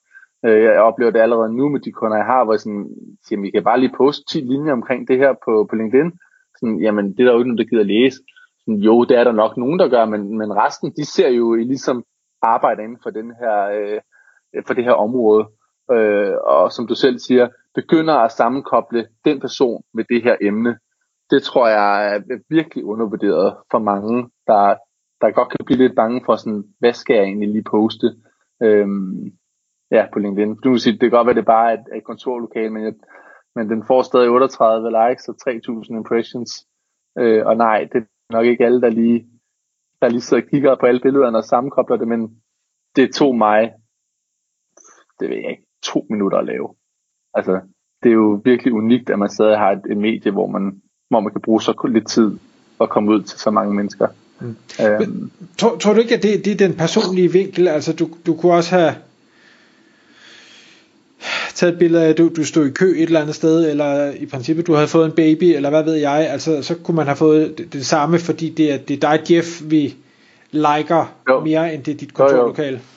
Øh, 0.45 0.63
jeg 0.63 0.79
oplever 0.79 1.11
det 1.11 1.19
allerede 1.19 1.55
nu 1.57 1.69
med 1.69 1.79
de 1.79 1.91
kunder, 1.91 2.17
jeg 2.17 2.25
har, 2.25 2.43
hvor 2.43 2.53
jeg 2.53 2.59
sådan, 2.59 2.89
siger, 3.25 3.41
vi 3.41 3.51
kan 3.51 3.63
bare 3.63 3.79
lige 3.79 3.97
poste 3.97 4.23
10 4.25 4.39
linjer 4.39 4.73
omkring 4.73 5.07
det 5.07 5.17
her 5.17 5.33
på, 5.45 5.67
på 5.69 5.75
LinkedIn. 5.75 6.11
Sådan, 6.59 6.79
jamen, 6.79 7.05
det 7.11 7.19
er 7.19 7.25
der 7.25 7.33
jo 7.33 7.39
ikke 7.39 7.49
nogen, 7.49 7.63
der 7.63 7.71
gider 7.71 7.83
læse. 7.83 8.17
Sådan, 8.59 8.79
jo, 8.79 9.03
det 9.03 9.17
er 9.17 9.23
der 9.23 9.31
nok 9.31 9.57
nogen, 9.57 9.79
der 9.79 9.87
gør, 9.89 10.05
men, 10.05 10.37
men 10.37 10.57
resten, 10.63 10.93
de 10.97 11.05
ser 11.05 11.29
jo 11.29 11.55
ligesom 11.55 12.03
arbejder 12.41 12.83
inden 12.83 12.99
for, 13.03 13.09
den 13.09 13.33
her, 13.39 13.57
øh, 13.77 13.99
Øh, 14.55 14.63
for 14.67 14.73
det 14.73 14.83
her 14.83 14.91
område. 14.91 15.47
Øh, 15.91 16.33
og 16.43 16.71
som 16.71 16.87
du 16.87 16.95
selv 16.95 17.19
siger, 17.19 17.47
begynder 17.75 18.13
at 18.13 18.31
sammenkoble 18.31 19.07
den 19.25 19.39
person 19.39 19.83
med 19.93 20.03
det 20.09 20.23
her 20.23 20.35
emne. 20.41 20.77
Det 21.29 21.43
tror 21.43 21.67
jeg 21.67 22.15
er 22.15 22.39
virkelig 22.49 22.85
undervurderet 22.85 23.57
for 23.71 23.79
mange, 23.79 24.29
der, 24.47 24.75
der 25.21 25.31
godt 25.31 25.49
kan 25.49 25.65
blive 25.65 25.77
lidt 25.77 25.95
bange 25.95 26.21
for 26.25 26.35
sådan, 26.35 26.63
hvad 26.79 26.93
skal 26.93 27.15
jeg 27.15 27.23
egentlig 27.23 27.49
lige 27.49 27.63
poste 27.63 28.07
øh, 28.63 28.87
ja, 29.91 30.05
på 30.13 30.19
LinkedIn. 30.19 30.55
Du 30.55 30.69
vil 30.69 30.79
sige, 30.79 30.93
det 30.93 30.99
kan 30.99 31.09
godt 31.09 31.27
være, 31.27 31.35
det 31.35 31.45
bare 31.45 31.71
er 31.71 31.77
et, 31.77 31.97
et 31.97 32.03
kontorlokale, 32.03 32.69
men, 32.69 32.83
jeg, 32.83 32.93
men 33.55 33.69
den 33.69 33.83
får 33.87 34.01
stadig 34.01 34.29
38 34.29 34.89
likes 34.89 35.27
og 35.27 35.39
3000 35.39 35.97
impressions. 35.97 36.67
Øh, 37.17 37.45
og 37.45 37.57
nej, 37.57 37.87
det 37.93 38.01
er 38.01 38.33
nok 38.33 38.45
ikke 38.45 38.65
alle, 38.65 38.81
der 38.81 38.89
lige, 38.89 39.27
der 40.01 40.09
lige 40.09 40.21
sidder 40.21 40.43
og 40.43 40.49
kigger 40.49 40.75
på 40.75 40.85
alle 40.85 40.99
billederne 40.99 41.37
og 41.37 41.43
sammenkobler 41.43 41.97
det, 41.97 42.07
men 42.07 42.41
det 42.95 43.13
tog 43.13 43.35
mig, 43.35 43.73
det 45.19 45.29
ved 45.29 45.37
jeg 45.37 45.49
ikke, 45.49 45.65
to 45.83 46.05
minutter 46.09 46.37
at 46.37 46.45
lave. 46.45 46.69
Altså, 47.33 47.59
det 48.03 48.09
er 48.09 48.13
jo 48.13 48.41
virkelig 48.43 48.73
unikt, 48.73 49.09
at 49.09 49.19
man 49.19 49.29
stadig 49.29 49.57
har 49.57 49.71
et, 49.71 49.81
et 49.89 49.97
medie, 49.97 50.31
hvor 50.31 50.47
man, 50.47 50.81
hvor 51.09 51.19
man 51.19 51.31
kan 51.31 51.41
bruge 51.41 51.61
så 51.61 51.87
lidt 51.87 52.07
tid 52.07 52.37
og 52.79 52.89
komme 52.89 53.11
ud 53.11 53.21
til 53.21 53.39
så 53.39 53.51
mange 53.51 53.73
mennesker. 53.73 54.07
Mm. 54.39 54.55
Øhm. 54.85 55.31
Tror, 55.57 55.77
tror 55.77 55.93
du 55.93 55.99
ikke, 55.99 56.15
at 56.15 56.23
det, 56.23 56.45
det 56.45 56.53
er 56.53 56.67
den 56.67 56.77
personlige 56.77 57.31
vinkel? 57.31 57.67
Altså, 57.67 57.93
du, 57.93 58.09
du 58.25 58.35
kunne 58.35 58.53
også 58.53 58.75
have 58.75 58.95
taget 61.53 61.73
et 61.73 61.79
billede 61.79 62.03
af, 62.03 62.09
at 62.09 62.17
du, 62.17 62.29
du 62.35 62.45
stod 62.45 62.67
i 62.67 62.71
kø 62.71 62.91
et 62.91 63.03
eller 63.03 63.21
andet 63.21 63.35
sted, 63.35 63.69
eller 63.69 64.11
i 64.11 64.25
princippet, 64.25 64.67
du 64.67 64.73
havde 64.73 64.87
fået 64.87 65.05
en 65.05 65.11
baby, 65.11 65.43
eller 65.43 65.69
hvad 65.69 65.83
ved 65.83 65.93
jeg, 65.93 66.27
altså, 66.29 66.61
så 66.61 66.75
kunne 66.75 66.95
man 66.95 67.05
have 67.05 67.15
fået 67.15 67.57
det, 67.57 67.73
det 67.73 67.85
samme, 67.85 68.19
fordi 68.19 68.49
det 68.49 68.71
er, 68.71 68.77
det 68.77 69.03
er 69.03 69.17
dig, 69.17 69.31
Jeff, 69.31 69.47
vi 69.63 69.95
liker 70.51 71.15
jo. 71.29 71.39
mere, 71.39 71.73
end 71.73 71.83
det 71.83 71.93
er 71.93 71.97
dit 71.97 72.13
kontorlokale. 72.13 72.67
Jo, 72.67 72.75
jo, 72.75 72.94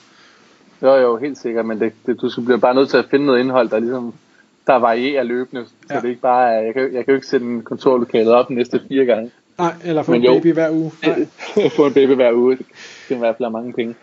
helt 1.21 1.37
sikkert, 1.37 1.65
men 1.65 1.79
det, 1.79 1.93
det, 2.05 2.21
du 2.21 2.41
bliver 2.45 2.57
bare 2.57 2.75
nødt 2.75 2.89
til 2.89 2.97
at 2.97 3.05
finde 3.11 3.25
noget 3.25 3.39
indhold, 3.39 3.69
der 3.69 3.79
ligesom 3.79 4.13
der 4.67 4.75
varierer 4.75 5.23
løbende, 5.23 5.65
så 5.65 5.93
ja. 5.93 5.99
det 5.99 6.09
ikke 6.09 6.21
bare, 6.21 6.41
jeg 6.41 6.73
kan, 6.73 6.83
jeg 6.83 7.05
kan 7.05 7.11
jo 7.11 7.15
ikke 7.15 7.27
sætte 7.27 7.45
en 7.45 7.61
kontorlokale 7.61 8.35
op 8.35 8.49
næste 8.49 8.81
fire 8.87 9.05
gange. 9.05 9.31
Nej, 9.57 9.73
eller 9.85 10.03
få 10.03 10.13
en 10.13 10.23
jo, 10.23 10.33
baby 10.33 10.53
hver 10.53 10.71
uge. 10.71 10.91
Få 11.77 11.85
en 11.85 11.93
baby 11.93 12.11
hver 12.11 12.33
uge, 12.33 12.57
det 12.57 12.65
kan 13.07 13.17
i 13.17 13.19
hvert 13.19 13.35
fald 13.37 13.49
mange 13.49 13.73
penge. 13.73 13.95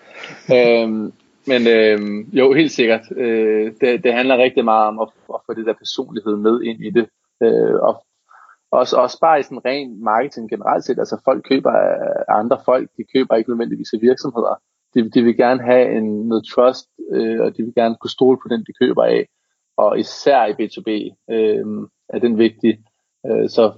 øhm, 0.54 1.12
men 1.47 1.66
øhm, 1.66 2.21
jo, 2.21 2.52
helt 2.52 2.73
sikkert. 2.73 3.00
Øh, 3.16 3.73
det, 3.80 4.04
det 4.04 4.12
handler 4.12 4.37
rigtig 4.37 4.64
meget 4.64 4.88
om 4.88 5.00
at, 5.00 5.09
at 5.35 5.40
få 5.47 5.54
det 5.54 5.66
der 5.66 5.73
personlighed 5.73 6.37
med 6.37 6.62
ind 6.62 6.80
i 6.85 6.90
det. 6.90 7.06
Øh, 7.42 7.75
og 7.75 8.06
også, 8.71 8.97
også 8.97 9.18
bare 9.21 9.40
i 9.40 9.42
sådan 9.42 9.64
ren 9.64 10.04
marketing 10.04 10.50
generelt 10.50 10.85
set. 10.85 10.99
Altså 10.99 11.21
folk 11.25 11.45
køber 11.50 11.71
af 11.71 12.38
andre 12.40 12.59
folk, 12.64 12.90
de 12.97 13.04
køber 13.14 13.35
ikke 13.35 13.50
nødvendigvis 13.50 13.92
af 13.95 14.00
virksomheder. 14.00 14.61
De, 14.97 15.11
de 15.11 15.23
vil 15.23 15.37
gerne 15.37 15.62
have 15.62 15.97
en, 15.99 16.29
noget 16.29 16.45
trust, 16.55 16.88
øh, 17.12 17.41
og 17.41 17.57
de 17.57 17.62
vil 17.62 17.75
gerne 17.75 17.97
kunne 18.00 18.11
stole 18.11 18.38
på 18.43 18.49
den, 18.50 18.61
de 18.61 18.73
køber 18.81 19.05
af. 19.05 19.26
Og 19.76 19.99
især 19.99 20.47
i 20.47 20.53
B2B 20.59 20.91
øh, 21.35 21.67
er 22.09 22.19
den 22.19 22.38
vigtig. 22.38 22.79
Øh, 23.26 23.49
så 23.49 23.73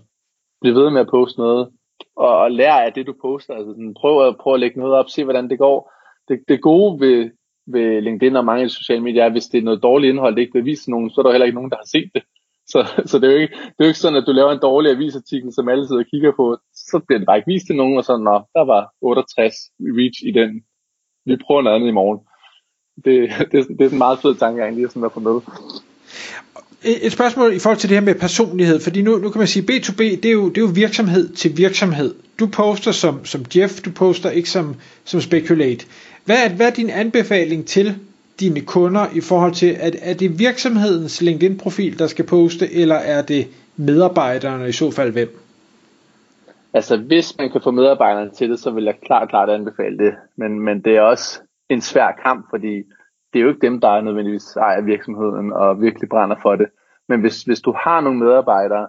bliv 0.60 0.74
ved 0.74 0.90
med 0.90 1.00
at 1.00 1.10
poste 1.10 1.38
noget, 1.38 1.68
og, 2.16 2.38
og 2.38 2.50
lær 2.50 2.74
af 2.74 2.92
det, 2.92 3.06
du 3.06 3.14
poster. 3.20 3.54
Altså 3.54 3.70
sådan, 3.70 3.94
prøv, 3.94 4.28
at, 4.28 4.36
prøv 4.40 4.54
at 4.54 4.60
lægge 4.60 4.78
noget 4.80 4.94
op, 4.94 5.08
se 5.08 5.24
hvordan 5.24 5.50
det 5.50 5.58
går. 5.58 5.92
Det, 6.28 6.38
det 6.48 6.62
gode 6.62 7.00
ved, 7.00 7.30
ved 7.66 8.00
LinkedIn 8.00 8.36
og 8.36 8.44
mange 8.44 8.68
sociale 8.68 9.02
medier 9.02 9.24
er, 9.24 9.30
hvis 9.30 9.46
det 9.46 9.58
er 9.58 9.62
noget 9.62 9.82
dårligt 9.82 10.10
indhold, 10.10 10.34
det 10.34 10.40
ikke 10.40 10.52
bliver 10.52 10.70
vist 10.70 10.82
til 10.82 10.90
nogen, 10.90 11.10
så 11.10 11.20
er 11.20 11.22
der 11.22 11.32
heller 11.32 11.46
ikke 11.46 11.60
nogen, 11.60 11.70
der 11.70 11.76
har 11.76 11.90
set 11.96 12.10
det. 12.14 12.22
Så, 12.72 12.80
så 13.10 13.18
det, 13.18 13.28
er 13.28 13.32
jo 13.32 13.38
ikke, 13.38 13.54
det 13.54 13.80
er 13.80 13.84
jo 13.84 13.92
ikke 13.92 14.04
sådan, 14.04 14.20
at 14.20 14.26
du 14.26 14.32
laver 14.32 14.52
en 14.52 14.66
dårlig 14.68 14.90
avisartikel, 14.90 15.52
som 15.52 15.68
alle 15.68 15.86
sidder 15.86 16.02
og 16.04 16.10
kigger 16.10 16.32
på, 16.36 16.56
så 16.74 17.00
bliver 17.06 17.18
den 17.18 17.26
bare 17.26 17.38
ikke 17.38 17.52
vist 17.52 17.66
til 17.66 17.76
nogen, 17.76 17.98
og 17.98 18.04
så, 18.04 18.16
nå, 18.16 18.36
der 18.56 18.64
var 18.72 18.82
68 19.00 19.54
reach 19.80 20.18
i 20.28 20.32
den. 20.38 20.50
Vi 21.28 21.36
prøver 21.46 21.62
noget 21.62 21.76
andet 21.76 21.88
i 21.88 21.92
morgen. 22.00 22.18
Det, 23.04 23.14
det, 23.52 23.78
det 23.78 23.86
er 23.86 23.90
en 23.90 23.98
meget 23.98 24.18
fed 24.22 24.34
tanke, 24.34 24.74
lige 24.74 24.88
sådan 24.88 25.04
at 25.04 25.12
få 25.12 25.20
med. 25.20 25.40
Et 27.04 27.12
spørgsmål 27.12 27.54
i 27.54 27.58
forhold 27.58 27.78
til 27.78 27.88
det 27.88 27.96
her 27.96 28.04
med 28.04 28.14
personlighed, 28.14 28.80
fordi 28.80 29.02
nu, 29.02 29.18
nu 29.18 29.30
kan 29.30 29.38
man 29.38 29.48
sige, 29.48 29.72
B2B, 29.72 30.02
det 30.02 30.24
er, 30.24 30.32
jo, 30.32 30.48
det 30.48 30.58
er 30.58 30.62
jo 30.62 30.72
virksomhed 30.74 31.28
til 31.28 31.56
virksomhed. 31.56 32.14
Du 32.38 32.46
poster 32.46 32.92
som, 32.92 33.24
som 33.24 33.44
Jeff, 33.56 33.80
du 33.80 33.90
poster 33.90 34.30
ikke 34.30 34.50
som, 34.50 34.74
som 35.04 35.20
Speculate. 35.20 35.86
Hvad 36.24 36.36
er, 36.44 36.48
hvad 36.48 36.66
er 36.66 36.70
din 36.70 36.90
anbefaling 36.90 37.66
til 37.66 37.94
dine 38.40 38.60
kunder 38.60 39.06
i 39.14 39.20
forhold 39.20 39.52
til, 39.52 39.76
at 39.80 39.96
er 40.02 40.14
det 40.14 40.38
virksomhedens 40.38 41.22
LinkedIn-profil, 41.22 41.98
der 41.98 42.06
skal 42.06 42.24
poste, 42.24 42.72
eller 42.72 42.94
er 42.94 43.22
det 43.22 43.46
medarbejderne 43.76 44.68
i 44.68 44.72
så 44.72 44.90
fald 44.90 45.12
hvem? 45.12 45.47
Altså, 46.74 46.96
hvis 46.96 47.38
man 47.38 47.50
kan 47.50 47.60
få 47.60 47.70
medarbejderne 47.70 48.30
til 48.30 48.50
det, 48.50 48.58
så 48.58 48.70
vil 48.70 48.84
jeg 48.84 48.98
klart, 49.02 49.28
klart 49.28 49.50
anbefale 49.50 49.98
det. 49.98 50.16
Men, 50.36 50.60
men 50.60 50.84
det 50.84 50.96
er 50.96 51.02
også 51.02 51.42
en 51.68 51.80
svær 51.80 52.12
kamp, 52.22 52.46
fordi 52.50 52.82
det 53.32 53.38
er 53.38 53.42
jo 53.42 53.48
ikke 53.48 53.66
dem, 53.66 53.80
der 53.80 53.88
er 53.88 54.00
nødvendigvis 54.00 54.56
ejer 54.56 54.80
virksomheden 54.80 55.52
og 55.52 55.80
virkelig 55.80 56.08
brænder 56.08 56.36
for 56.42 56.56
det. 56.56 56.68
Men 57.08 57.20
hvis, 57.20 57.42
hvis 57.42 57.60
du 57.60 57.72
har 57.72 58.00
nogle 58.00 58.18
medarbejdere, 58.18 58.88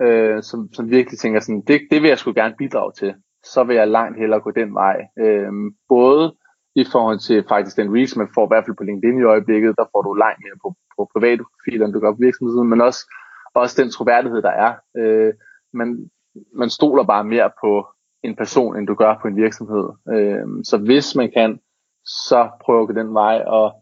øh, 0.00 0.42
som, 0.42 0.68
som 0.72 0.90
virkelig 0.90 1.18
tænker 1.18 1.40
sådan, 1.40 1.62
det, 1.66 1.80
det 1.90 2.02
vil 2.02 2.08
jeg 2.08 2.18
sgu 2.18 2.32
gerne 2.32 2.54
bidrage 2.58 2.92
til, 2.92 3.14
så 3.44 3.64
vil 3.64 3.76
jeg 3.76 3.88
langt 3.88 4.18
hellere 4.18 4.40
gå 4.40 4.50
den 4.50 4.74
vej. 4.74 4.96
Øh, 5.18 5.52
både 5.88 6.34
i 6.74 6.84
forhold 6.92 7.18
til 7.18 7.44
faktisk 7.48 7.76
den 7.76 7.94
reach, 7.96 8.18
man 8.18 8.28
får 8.34 8.44
i 8.46 8.50
hvert 8.50 8.64
fald 8.64 8.76
på 8.76 8.84
LinkedIn 8.84 9.20
i 9.20 9.30
øjeblikket, 9.34 9.74
der 9.78 9.84
får 9.92 10.02
du 10.02 10.14
langt 10.14 10.40
mere 10.44 10.58
på, 10.62 10.74
på 10.96 11.10
private 11.14 11.42
profiler, 11.50 11.84
end 11.86 11.94
du 11.94 12.00
gør 12.00 12.12
på 12.12 12.24
virksomheden, 12.26 12.68
men 12.68 12.80
også, 12.80 13.02
også 13.54 13.82
den 13.82 13.90
troværdighed, 13.90 14.42
der 14.42 14.54
er. 14.66 14.72
Øh, 15.00 15.32
man, 15.72 16.10
man 16.52 16.70
stoler 16.70 17.04
bare 17.04 17.24
mere 17.24 17.50
på 17.60 17.86
en 18.22 18.36
person, 18.36 18.76
end 18.76 18.86
du 18.86 18.94
gør 18.94 19.18
på 19.22 19.28
en 19.28 19.36
virksomhed. 19.36 19.88
Øh, 20.14 20.64
så 20.64 20.76
hvis 20.78 21.14
man 21.14 21.30
kan, 21.36 21.60
så 22.04 22.48
prøv 22.64 22.80
at 22.80 22.86
gå 22.86 22.92
den 22.92 23.14
vej, 23.14 23.42
og 23.46 23.72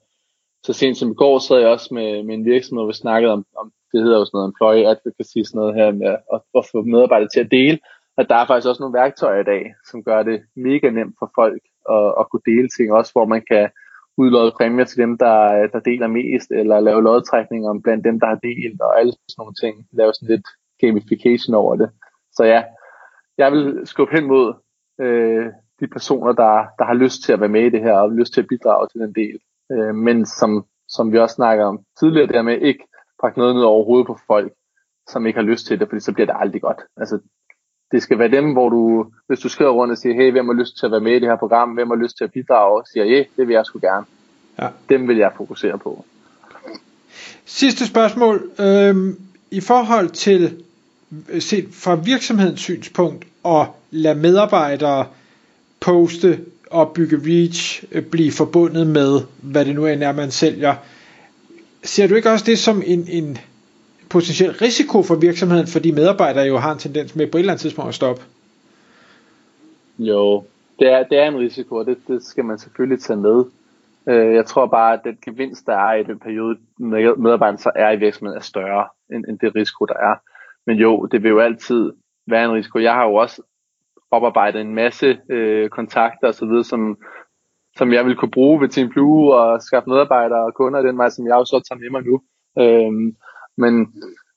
så 0.67 0.73
sent 0.73 0.97
som 0.97 1.11
i 1.11 1.15
går 1.15 1.39
sad 1.39 1.59
jeg 1.59 1.69
også 1.69 1.95
med, 1.95 2.23
med 2.23 2.35
en 2.35 2.45
virksomhed, 2.45 2.83
hvor 2.83 2.93
vi 2.93 3.03
snakkede 3.05 3.33
om, 3.33 3.45
om 3.57 3.73
det 3.93 4.03
hedder 4.03 4.19
jo 4.19 4.25
sådan 4.25 4.37
noget 4.39 4.49
employee 4.49 4.89
advocacy, 4.93 5.39
sådan 5.45 5.59
noget 5.59 5.75
her 5.75 5.91
med 5.93 6.07
at, 6.35 6.41
at 6.59 6.65
få 6.73 6.83
medarbejdere 6.83 7.29
til 7.35 7.41
at 7.41 7.51
dele, 7.51 7.79
at 8.19 8.27
der 8.29 8.37
er 8.37 8.47
faktisk 8.47 8.69
også 8.69 8.83
nogle 8.83 8.99
værktøjer 9.01 9.41
i 9.41 9.51
dag, 9.53 9.75
som 9.91 10.05
gør 10.05 10.23
det 10.23 10.39
mega 10.57 10.91
nemt 10.91 11.17
for 11.19 11.31
folk 11.35 11.63
at, 11.97 12.09
at 12.21 12.25
kunne 12.31 12.47
dele 12.51 12.69
ting, 12.69 12.93
også 12.93 13.13
hvor 13.13 13.27
man 13.35 13.43
kan 13.51 13.71
udlåde 14.17 14.53
præmier 14.57 14.85
til 14.85 14.99
dem, 15.05 15.19
der, 15.19 15.67
der 15.73 15.81
deler 15.81 16.07
mest, 16.07 16.51
eller 16.51 16.81
lave 16.81 17.03
lodtrækninger 17.03 17.71
om 17.71 17.83
blandt 17.83 18.05
dem, 18.05 18.21
der 18.21 18.27
har 18.27 18.41
delt, 18.49 18.81
og 18.81 18.99
alle 18.99 19.13
sådan 19.13 19.41
nogle 19.43 19.55
ting. 19.63 19.75
Lave 19.93 20.13
sådan 20.15 20.35
lidt 20.35 20.47
gamification 20.81 21.55
over 21.55 21.77
det. 21.77 21.91
Så 22.37 22.45
ja, 22.45 22.63
jeg 23.39 23.53
vil 23.53 23.81
skubbe 23.85 24.15
hen 24.15 24.27
mod 24.27 24.55
øh, 25.01 25.47
de 25.81 25.87
personer, 25.87 26.33
der, 26.33 26.67
der 26.79 26.85
har 26.85 26.95
lyst 26.95 27.23
til 27.23 27.33
at 27.33 27.41
være 27.41 27.49
med 27.49 27.65
i 27.67 27.71
det 27.71 27.81
her, 27.81 27.93
og 27.93 28.13
lyst 28.13 28.33
til 28.35 28.41
at 28.41 28.49
bidrage 28.49 28.89
til 28.89 29.01
den 29.01 29.13
del. 29.15 29.39
Øh, 29.73 29.95
men 29.95 30.27
som, 30.27 30.65
som 30.89 31.13
vi 31.13 31.19
også 31.19 31.35
snakker 31.35 31.65
om 31.65 31.79
tidligere, 31.99 32.27
det 32.27 32.45
med 32.45 32.61
ikke 32.61 32.85
pakke 33.23 33.39
noget 33.39 33.55
ned 33.55 33.63
over 33.63 33.85
hovedet 33.85 34.07
på 34.07 34.19
folk, 34.27 34.53
som 35.09 35.27
ikke 35.27 35.39
har 35.39 35.47
lyst 35.47 35.67
til 35.67 35.81
det, 35.81 35.89
fordi 35.89 36.01
så 36.01 36.13
bliver 36.13 36.27
det 36.27 36.37
aldrig 36.39 36.63
godt. 36.63 36.81
Altså, 36.97 37.19
det 37.93 38.03
skal 38.03 38.19
være 38.19 38.31
dem, 38.31 38.53
hvor 38.53 38.69
du, 38.69 39.07
hvis 39.27 39.41
du 39.41 39.49
skriver 39.49 39.71
rundt 39.71 39.93
og 39.93 39.99
siger, 39.99 40.15
hey, 40.15 40.33
hvem 40.33 40.47
har 40.47 40.55
lyst 40.55 40.79
til 40.79 40.87
at 40.87 40.93
være 40.93 41.01
med 41.01 41.13
i 41.13 41.19
det 41.19 41.29
her 41.29 41.37
program, 41.37 41.71
hvem 41.71 41.91
har 41.91 41.97
lyst 41.97 42.17
til 42.17 42.25
at 42.25 42.33
bidrage, 42.33 42.81
og 42.81 42.87
siger, 42.93 43.05
hey, 43.05 43.25
det 43.37 43.49
vil 43.49 43.55
jeg 43.55 43.67
sgu 43.67 43.79
gerne. 43.79 44.07
Ja. 44.59 44.69
Dem 44.89 45.09
vil 45.09 45.17
jeg 45.17 45.33
fokusere 45.37 45.79
på. 45.79 46.05
Sidste 47.45 47.87
spørgsmål. 47.87 48.51
Øhm, 48.61 49.17
I 49.51 49.61
forhold 49.61 50.09
til, 50.09 50.65
set 51.39 51.69
fra 51.73 51.95
virksomhedens 51.95 52.61
synspunkt, 52.61 53.27
at 53.45 53.67
lade 53.91 54.15
medarbejdere 54.15 55.07
poste 55.81 56.41
og 56.71 56.93
bygge 56.93 57.17
reach, 57.17 57.85
øh, 57.93 58.03
blive 58.03 58.33
forbundet 58.33 58.87
med, 58.87 59.21
hvad 59.43 59.65
det 59.65 59.75
nu 59.75 59.85
er, 59.85 60.13
man 60.13 60.31
sælger. 60.31 60.75
Ser 61.83 62.07
du 62.07 62.15
ikke 62.15 62.31
også 62.31 62.45
det 62.45 62.59
som 62.59 62.83
en, 62.87 63.07
en 63.09 63.39
potentiel 64.11 64.53
risiko 64.53 65.03
for 65.03 65.15
virksomheden, 65.15 65.67
fordi 65.67 65.91
medarbejdere 65.91 66.45
jo 66.45 66.59
har 66.59 66.73
en 66.73 66.79
tendens 66.79 67.17
med 67.17 67.27
på 67.27 67.37
et 67.37 67.41
eller 67.41 67.53
andet 67.53 67.61
tidspunkt 67.61 67.89
at 67.89 67.95
stoppe? 67.95 68.23
Jo, 69.99 70.45
det 70.79 70.93
er, 70.93 71.03
det 71.03 71.19
er 71.19 71.29
en 71.29 71.39
risiko, 71.39 71.77
og 71.77 71.87
det, 71.87 71.97
det 72.09 72.25
skal 72.25 72.45
man 72.45 72.59
selvfølgelig 72.59 73.03
tage 73.03 73.17
med. 73.17 73.45
Øh, 74.09 74.35
jeg 74.35 74.47
tror 74.47 74.67
bare, 74.67 74.93
at 74.93 75.01
den 75.05 75.19
gevinst, 75.25 75.67
der 75.67 75.77
er 75.77 75.95
i 75.95 76.03
den 76.03 76.19
periode, 76.19 76.57
medarbejderne 76.79 77.59
så 77.59 77.71
er 77.75 77.91
i 77.91 77.97
virksomheden, 77.97 78.39
er 78.39 78.43
større 78.43 78.87
end, 79.13 79.25
end 79.29 79.39
det 79.39 79.55
risiko, 79.55 79.85
der 79.85 79.95
er. 79.95 80.15
Men 80.67 80.77
jo, 80.77 81.07
det 81.07 81.23
vil 81.23 81.29
jo 81.29 81.41
altid 81.41 81.93
være 82.27 82.45
en 82.45 82.53
risiko. 82.53 82.79
Jeg 82.79 82.95
har 82.95 83.05
jo 83.05 83.15
også 83.15 83.43
oparbejdet 84.11 84.61
en 84.61 84.75
masse 84.75 85.19
øh, 85.31 85.69
kontakter 85.69 86.29
osv., 86.29 86.63
som, 86.63 86.99
som 87.77 87.93
jeg 87.93 88.07
vil 88.07 88.17
kunne 88.17 88.31
bruge 88.31 88.61
ved 88.61 88.69
Team 88.69 88.89
Blue 88.89 89.35
og 89.35 89.63
skaffe 89.63 89.91
medarbejdere 89.91 90.45
og 90.45 90.55
kunder 90.55 90.83
den 90.83 90.99
vej, 90.99 91.11
som 91.11 91.27
jeg 91.27 91.35
jo 91.35 91.45
så 91.45 91.63
tager 91.69 91.81
med 91.81 91.91
mig 91.91 92.03
nu. 92.03 92.21
Øhm, 92.59 93.17
men, 93.57 93.75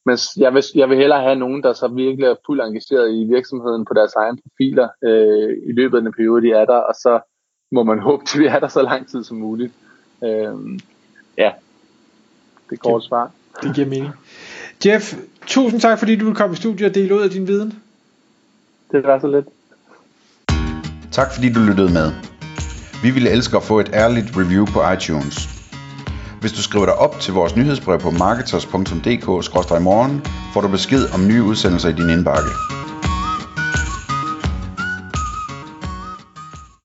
men 0.05 0.17
jeg, 0.37 0.53
vil, 0.53 0.63
jeg 0.75 0.89
vil 0.89 0.97
hellere 0.97 1.21
have 1.21 1.35
nogen, 1.35 1.63
der 1.63 1.73
så 1.73 1.87
virkelig 1.87 2.25
er 2.25 2.35
fuldt 2.45 2.61
engageret 2.61 3.11
i 3.11 3.23
virksomheden 3.23 3.85
på 3.85 3.93
deres 3.93 4.13
egne 4.13 4.37
profiler 4.43 4.87
øh, 5.03 5.57
i 5.69 5.71
løbet 5.71 5.97
af 5.97 6.03
den 6.03 6.13
periode, 6.13 6.41
de 6.41 6.51
er 6.51 6.65
der, 6.65 6.77
og 6.77 6.95
så 6.95 7.19
må 7.71 7.83
man 7.83 7.99
håbe, 7.99 8.23
at 8.23 8.39
vi 8.39 8.45
er 8.45 8.59
der 8.59 8.67
så 8.67 8.81
lang 8.81 9.07
tid 9.07 9.23
som 9.23 9.37
muligt. 9.37 9.73
Øhm, 10.23 10.79
ja, 11.37 11.51
det 12.69 12.79
går 12.79 12.97
det, 12.99 13.07
svar. 13.07 13.31
Det 13.61 13.75
giver 13.75 13.87
mening. 13.87 14.13
Jeff, 14.85 15.13
tusind 15.47 15.81
tak, 15.81 15.99
fordi 15.99 16.15
du 16.15 16.25
vil 16.25 16.35
komme 16.35 16.53
i 16.53 16.57
studiet 16.57 16.89
og 16.89 16.95
dele 16.95 17.15
ud 17.15 17.21
af 17.21 17.29
din 17.29 17.47
viden. 17.47 17.73
Det 18.91 19.03
var 19.03 19.19
så 19.19 19.27
lidt. 19.27 19.45
Tak 21.11 21.33
fordi 21.33 21.53
du 21.53 21.59
lyttede 21.59 21.93
med. 21.93 22.11
Vi 23.03 23.11
ville 23.11 23.29
elske 23.29 23.57
at 23.57 23.63
få 23.63 23.79
et 23.79 23.89
ærligt 23.93 24.37
review 24.37 24.65
på 24.65 24.91
iTunes. 24.91 25.49
Hvis 26.41 26.51
du 26.51 26.61
skriver 26.61 26.85
dig 26.85 26.95
op 26.95 27.19
til 27.19 27.33
vores 27.33 27.55
nyhedsbrev 27.55 27.99
på 27.99 28.11
marketers.dk-morgen, 28.11 30.21
får 30.53 30.61
du 30.61 30.67
besked 30.67 31.09
om 31.13 31.27
nye 31.27 31.43
udsendelser 31.43 31.89
i 31.89 31.93
din 31.93 32.09
indbakke. 32.09 32.49